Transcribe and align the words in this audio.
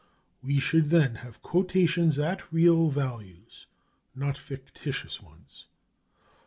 We 0.41 0.59
should 0.59 0.85
then 0.85 1.17
have 1.21 1.43
quotations 1.43 2.17
at 2.17 2.51
real 2.51 2.89
values, 2.89 3.67
not 4.15 4.35
fictitious 4.35 5.21
ones. 5.21 5.67